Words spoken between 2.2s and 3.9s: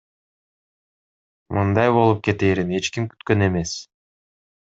кетээрин эч ким күткөн эмес.